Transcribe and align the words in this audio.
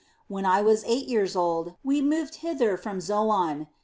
When 0.27 0.47
I 0.47 0.63
was 0.63 0.83
eight 0.87 1.07
years 1.07 1.35
old, 1.35 1.75
we 1.83 2.01
moved 2.01 2.37
hither 2.41 2.75
from 2.75 3.01
Zoan. 3.01 3.67